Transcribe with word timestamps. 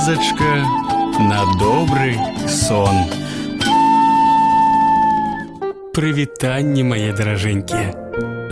казачка 0.00 0.64
на 1.20 1.44
добры 1.60 2.16
сон. 2.48 2.96
Прывітанне 5.92 6.80
мае 6.80 7.12
даражэнькія. 7.12 7.92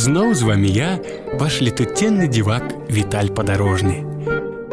Зноў 0.00 0.32
з 0.32 0.48
вамі 0.48 0.72
я, 0.72 0.96
ваш 1.36 1.60
летуценны 1.60 2.24
дзівак 2.24 2.72
Віталь 2.88 3.28
падарожны. 3.36 4.00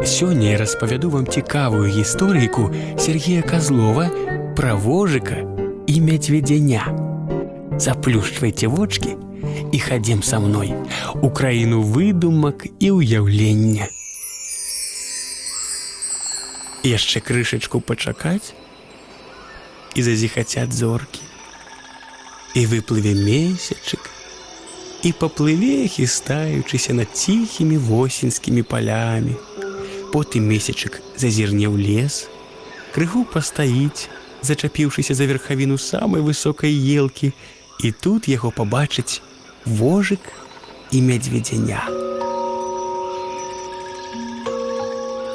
Сёння 0.08 0.56
я 0.56 0.62
распавяду 0.64 1.12
вам 1.12 1.28
цікавую 1.28 1.92
гісторыйку 1.92 2.72
Сергея 2.96 3.44
Казлова 3.44 4.08
пра 4.56 4.80
вожыка 4.80 5.44
і 5.84 6.00
мядзведзяня. 6.00 6.88
Заплюшчвайце 7.76 8.72
вочки 8.72 9.20
і 9.76 9.80
хадзем 9.84 10.24
са 10.24 10.40
мной 10.40 10.72
у 11.20 11.28
краіну 11.28 11.84
выдумак 11.84 12.72
і 12.80 12.96
ўяўлення. 13.04 13.92
Яшчэ 16.83 17.21
крышачку 17.23 17.81
пачакаць 17.81 18.55
і 19.95 20.03
зазіхацяць 20.03 20.73
зоркі. 20.75 21.23
І 22.59 22.67
выплыве 22.67 23.15
месячык 23.15 24.11
і 25.03 25.13
паплыве, 25.13 25.89
хістаючыся 25.89 26.95
над 26.95 27.11
ціхімі 27.17 27.79
восеньскімі 27.79 28.63
палямі. 28.63 29.35
Потым 30.13 30.47
месячык 30.47 30.99
зазірне 31.17 31.67
ў 31.67 31.79
лес, 31.79 32.27
крыху 32.95 33.25
пастаіць, 33.25 34.11
зачапіўшыся 34.43 35.15
за 35.15 35.27
верхавіну 35.27 35.79
самай 35.79 36.23
высокай 36.23 36.75
елкі, 36.75 37.33
і 37.83 37.93
тут 37.93 38.29
яго 38.29 38.51
пабачыць 38.51 39.23
вожык 39.67 40.23
і 40.91 41.03
мядзведзяня. 41.03 41.83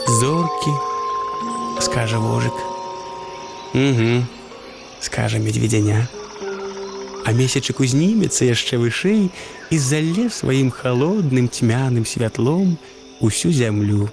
Зоркі, 0.07 0.97
скажа 1.81 2.20
вожык. 2.20 2.53
Угу, 3.73 4.25
скажа 5.02 5.39
медведзяня. 5.39 6.08
А 7.25 7.34
месячык 7.34 7.80
узнімецца 7.84 8.47
яшчэ 8.47 8.80
вышэй 8.80 9.28
і 9.69 9.78
зале 9.78 10.30
сваім 10.31 10.72
халодным 10.72 11.50
цьмяным 11.52 12.06
святлом 12.06 12.78
усю 13.19 13.52
зямлю. 13.52 14.09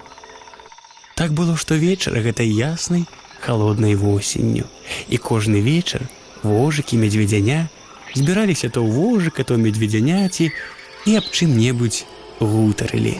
Так 1.15 1.33
было 1.33 1.57
штовечара 1.57 2.21
гэтай 2.21 2.49
яснай 2.51 3.07
холоднай 3.41 3.95
восенню. 3.95 4.65
І 5.09 5.17
кожны 5.19 5.61
вечар 5.63 6.03
вожыкі 6.43 6.99
медведзяня 6.99 7.69
збіраліся 8.15 8.69
то 8.69 8.83
ў 8.83 8.91
вожыка, 8.91 9.45
то 9.45 9.57
медведзяняці 9.57 10.51
і 11.07 11.11
аб 11.15 11.27
чым-небудзь 11.31 12.05
гутарылі. 12.41 13.15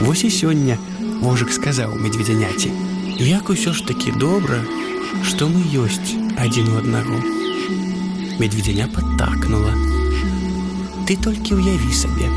Вось 0.00 0.24
і 0.24 0.30
сёння 0.30 0.78
вожык 1.22 1.52
сказаў 1.52 1.94
медведзяняці: 1.96 2.70
Як 3.18 3.50
усё 3.50 3.72
ж 3.72 3.86
такі 3.86 4.12
добра, 4.20 4.60
што 5.22 5.48
мы 5.48 5.62
ёсць 5.72 6.16
адзін 6.36 6.72
у 6.74 6.78
аднаго. 6.78 7.20
Медведзяня 8.38 8.88
падтакнула. 8.92 9.72
Ты 11.06 11.16
толькі 11.16 11.56
ўяві 11.56 11.92
сабе. 11.94 12.28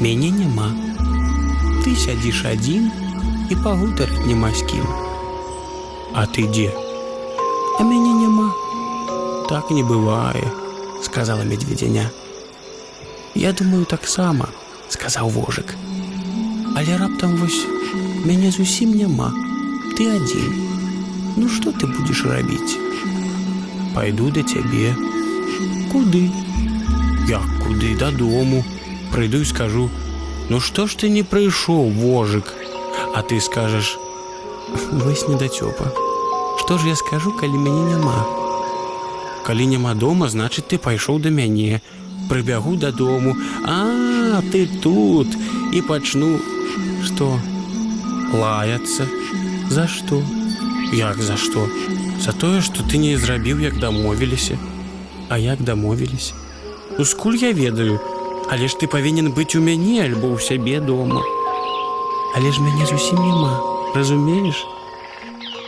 Мяне 0.00 0.30
няма. 0.30 0.70
Ты 1.82 1.92
сядзіш 1.98 2.44
адзін 2.46 2.88
і 3.50 3.58
пагутарыць 3.64 4.24
няма 4.24 4.54
з 4.54 4.64
кім. 4.70 4.86
А 6.14 6.24
ты 6.26 6.46
дзе? 6.48 6.70
А 7.78 7.82
мяне 7.82 8.14
няма. 8.22 8.48
Так 9.48 9.70
не 9.70 9.82
бывае, 9.82 10.46
сказала 11.02 11.42
медведзяня. 11.42 12.10
Я 13.34 13.52
думаю 13.52 13.84
таксама, 13.84 14.48
сказаў 14.88 15.28
вожык. 15.28 15.76
Але 16.76 16.96
раптам 16.98 17.36
вось 17.36 17.66
мяне 18.24 18.50
зусім 18.50 18.94
няма. 18.96 19.32
Ты 19.96 20.08
адзін. 20.16 20.52
Ну 21.36 21.48
што 21.48 21.72
ты 21.72 21.86
будзеш 21.86 22.24
рабіць? 22.24 22.78
Пайду 23.94 24.30
да 24.30 24.42
цябе. 24.42 24.94
Куды? 25.92 26.28
Як 27.28 27.46
куды 27.62 27.96
дадому? 27.98 28.64
Прыйду 29.12 29.40
і 29.40 29.44
скажу: 29.44 29.90
«Ну 30.50 30.60
што 30.60 30.86
ж 30.86 30.96
ты 30.96 31.08
не 31.08 31.22
прыйшоў 31.22 31.90
вожык, 31.92 32.52
А 33.14 33.22
ты 33.22 33.40
скажаш: 33.40 33.98
«Вось 34.92 35.28
недацёпа. 35.28 35.90
Што 36.58 36.78
ж 36.78 36.88
я 36.88 36.96
скажу, 36.96 37.32
калі 37.32 37.56
мяне 37.56 37.96
няма? 37.96 38.26
Калі 39.46 39.66
няма 39.66 39.94
дома, 39.94 40.28
значыць 40.28 40.68
ты 40.68 40.78
пайшоў 40.78 41.18
да 41.24 41.30
мяне, 41.30 41.80
прыбягу 42.28 42.76
дадому, 42.76 43.36
А 43.64 44.42
ты 44.52 44.68
тут 44.82 45.28
і 45.72 45.82
пачну 45.82 46.38
што 47.04 47.40
лаяцца 48.32 49.06
За 49.70 49.86
што? 49.86 50.22
Як 50.92 51.20
за 51.22 51.36
што? 51.36 51.68
За 52.20 52.32
тое, 52.32 52.60
што 52.60 52.82
ты 52.82 52.96
не 52.96 53.16
зрабіў, 53.18 53.60
як 53.60 53.78
дамовіліся. 53.78 54.58
А 55.28 55.38
як 55.38 55.62
дамовіліся? 55.62 56.34
Ну 56.98 57.04
скуль 57.04 57.36
я 57.36 57.52
ведаю, 57.52 58.00
Але 58.50 58.68
ж 58.68 58.80
ты 58.80 58.88
павінен 58.88 59.28
быць 59.36 59.52
у 59.56 59.60
мяне 59.60 60.00
альбо 60.00 60.32
ў 60.32 60.40
сябе 60.40 60.80
дома. 60.80 61.20
Але 62.32 62.48
ж 62.48 62.64
мяне 62.64 62.86
зусім 62.88 63.20
няма, 63.20 63.60
разумееш? 63.92 64.64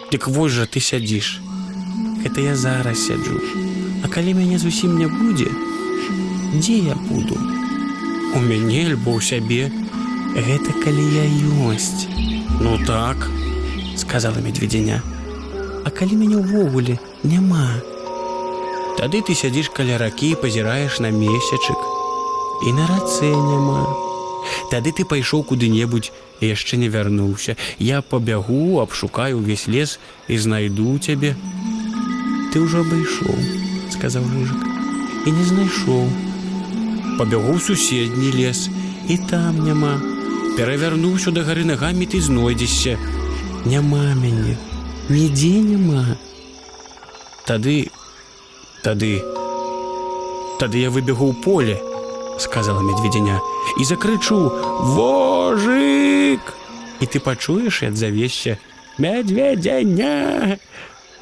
Дык 0.09 0.28
вось 0.32 0.56
жа 0.56 0.65
ты 0.65 0.81
сядзіш. 0.81 1.44
Гэта 2.25 2.41
я 2.41 2.56
зараз 2.56 3.04
сяджу. 3.04 3.37
А 4.00 4.09
калі 4.09 4.32
мяне 4.41 4.56
зусім 4.56 4.97
не 4.97 5.06
будзе, 5.12 5.53
дзе 6.55 6.78
я 6.78 6.94
буду? 6.94 7.37
У 8.34 8.41
мяне 8.41 8.87
альбо 8.87 9.19
ў 9.19 9.22
сябе, 9.22 9.71
Гэта 10.31 10.71
калі 10.78 11.03
я 11.11 11.27
ёсць. 11.66 12.06
Ну 12.62 12.78
так, 12.87 13.27
сказала 13.99 14.38
медведзяня. 14.38 15.03
А 15.83 15.91
калі 15.91 16.15
мяне 16.22 16.39
ўвогуле 16.39 17.00
няма, 17.27 17.83
Тады 19.00 19.22
ты 19.25 19.33
сядзіш 19.33 19.72
каля 19.72 19.97
ракі 19.97 20.34
пазіраеш 20.37 21.00
на 21.00 21.09
месячык. 21.09 21.81
І 22.69 22.72
на 22.77 22.84
рацэ 22.84 23.33
няма. 23.33 23.89
Тады 24.71 24.93
ты 24.93 25.09
пайшоў 25.09 25.41
куды-небудзь 25.49 26.12
і 26.44 26.53
яшчэ 26.53 26.77
не 26.77 26.93
вярнуўся. 26.93 27.56
Я 27.81 28.03
пабягу, 28.05 28.78
абшукаю 28.84 29.41
ўвесь 29.41 29.69
лес 29.72 29.97
і 30.28 30.37
знайду 30.37 30.99
цябе. 31.00 31.33
Ты 32.53 32.60
ўжо 32.60 32.84
абышоў, 32.84 33.41
сказаў 33.89 34.21
мужик 34.21 34.60
і 35.25 35.33
не 35.33 35.44
знайшоў. 35.49 36.30
Пабягу 37.21 37.53
ў 37.53 37.61
суседні 37.61 38.33
лес 38.33 38.73
і 39.05 39.17
там 39.29 39.61
няма. 39.61 40.01
Перавярнуўся 40.57 41.29
да 41.37 41.45
гары 41.45 41.69
нагамі 41.69 42.09
ты 42.09 42.17
знойдзешся. 42.17 42.97
Няма 43.69 44.17
мяне, 44.17 44.57
нідзе 45.13 45.61
няма. 45.61 46.17
Тады 47.45 47.93
Тады 48.81 49.21
Тады 50.57 50.81
я 50.81 50.89
выбегу 50.89 51.29
ў 51.29 51.45
поле, 51.45 51.77
сказала 52.41 52.81
медведзяня 52.81 53.37
і 53.77 53.85
закрычу: 53.85 54.41
Вожык! 54.97 56.41
І 57.01 57.05
ты 57.05 57.21
пачуеш 57.21 57.85
і 57.85 57.93
адзавешся 57.93 58.57
мядзведзяня. 58.97 60.57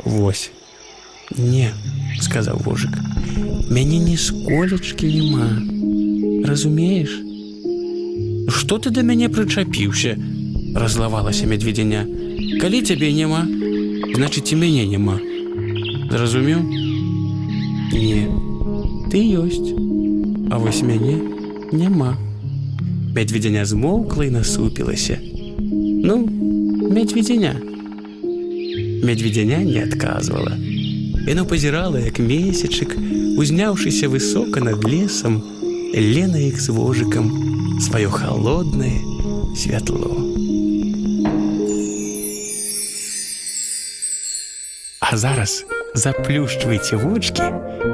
Вось. 0.07 0.55
Не, 1.37 1.72
сказаў 2.21 2.62
вожык. 2.65 2.97
Мяне 3.69 3.99
ні 4.00 4.16
сколечкі 4.16 5.06
няма. 5.12 5.49
Разумееш? 6.49 7.21
Што 8.49 8.78
ты 8.78 8.91
да 8.91 9.03
мяне 9.03 9.28
прычапіўся? 9.28 10.17
разлавалася 10.75 11.47
медведзяня. 11.47 12.06
Калі 12.61 12.83
цябе 12.83 13.12
няма, 13.12 13.44
значыць 14.15 14.53
і 14.53 14.56
мяне 14.56 14.87
няма. 14.87 15.19
Зразумеў? 16.11 16.62
Не, 17.93 18.28
ты 19.11 19.21
ёсць, 19.37 19.75
А 20.50 20.56
вось 20.56 20.83
мяне 20.83 21.20
няма. 21.73 22.17
Мядзведзяня 23.14 23.64
змоўкла 23.64 24.25
і 24.25 24.31
насупілася. 24.31 25.19
Ну, 25.20 26.29
мядзведзяня. 26.91 27.55
Мядзведзяня 29.05 29.58
не 29.64 29.82
адказвала. 29.82 30.56
Яно 31.29 31.45
пазірала, 31.45 32.01
як 32.01 32.19
месячык, 32.19 32.97
узняўшыся 33.37 34.09
высока 34.09 34.65
над 34.65 34.81
лесам, 34.89 35.43
Лена 35.93 36.41
іх 36.41 36.57
з 36.57 36.73
вожыкам 36.73 37.29
сваё 37.85 38.09
холоднае 38.09 38.97
святло. 39.53 40.17
А 45.01 45.17
зараз 45.17 45.67
заплюшчвайце 45.95 46.97
вочки 46.97 47.45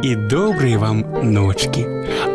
і 0.02 0.14
добрыя 0.14 0.78
вам 0.78 1.02
ночки. 1.22 1.82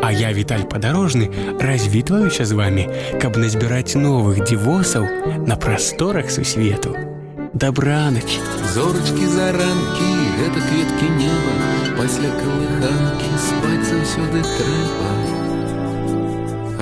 А 0.04 0.12
я 0.12 0.34
Віталь 0.34 0.68
падарожны 0.68 1.31
развітваюся 1.60 2.44
з 2.46 2.51
вами, 2.51 2.92
каб 3.22 3.38
назбіраць 3.38 3.96
новых 3.96 4.44
дзівосаў 4.44 5.07
на 5.48 5.56
прасторах 5.56 6.31
сусвету 6.31 7.19
дабранач 7.54 8.38
зорачкі 8.74 9.25
заранкі 9.25 10.10
гэта 10.38 10.62
кветкі 10.69 11.07
неба 11.18 11.54
пасля 11.98 12.30
калыханкі 12.38 13.31
спаць 13.46 13.88
заўсёды 13.90 14.44
трэба 14.46 15.10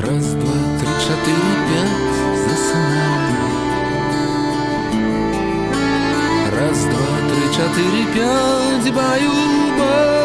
раз 0.08 0.34
два 0.42 0.58
три 0.82 0.94
чатыры 1.06 1.54
пять 1.70 2.20
засынаем 2.44 3.24
раз 6.58 6.86
два 6.92 7.16
три 7.32 7.46
чатыры 7.56 8.04
пять 8.14 8.94
баю 8.94 9.36
баю. 9.80 10.17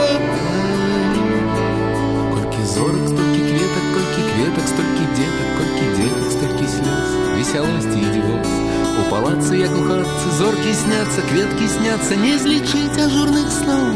Зоркі 10.42 10.72
сняцца 10.74 11.22
кветкі 11.30 11.66
сняцца 11.70 12.16
не 12.18 12.32
злічыць 12.42 12.98
ажурных 13.02 13.50
сноў 13.56 13.90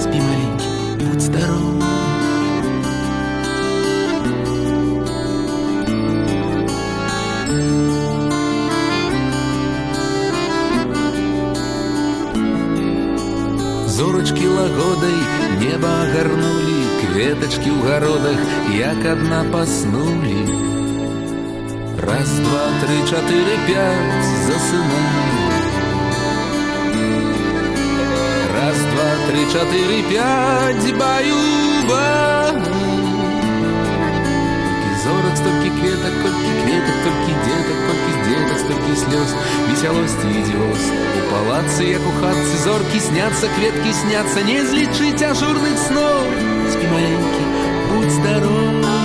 спі 0.00 0.20
маленькі 0.26 0.70
будь 1.00 1.24
здоров 1.24 1.74
Зорачкі 13.96 14.48
лагодай 14.54 15.20
неба 15.60 15.90
агарнулі, 16.06 16.78
кветачкі 17.02 17.74
ў 17.74 17.78
гародах, 17.82 18.40
як 18.78 19.04
адна 19.12 19.42
паснулі. 19.52 20.38
Раз, 22.08 22.30
два, 22.46 22.64
тры, 22.80 22.98
чатыры, 23.10 23.58
пять, 23.66 24.32
засынай. 24.46 25.47
Два, 29.48 29.54
тры, 29.54 29.54
чатыры, 29.54 30.02
пять, 30.08 30.96
баюба. 30.96 32.52
Колькі 34.64 34.92
зорак, 35.04 35.36
столькі 35.36 35.70
кветак, 35.70 36.12
колькі 36.22 36.52
кветак, 36.62 36.96
толькі 37.04 37.32
дзетак, 37.44 37.78
колькі 37.86 38.12
дзетак, 38.24 38.58
столькі 38.58 38.94
слёз, 38.96 39.30
весялосці 39.70 40.28
і 40.28 40.42
дзёз. 40.48 40.82
У 41.16 41.30
палацы, 41.32 41.82
як 41.84 42.02
у 42.02 42.12
хатцы, 42.20 42.56
зоркі 42.64 43.00
сняцца, 43.00 43.48
кветкі 43.56 43.92
сняцца, 43.92 44.42
не 44.42 44.64
злічыць 44.64 45.22
ажурных 45.22 45.78
снов. 45.78 46.24
Спі 46.72 46.86
маленькі, 46.86 47.44
будь 47.90 48.10
здоров. 48.10 48.97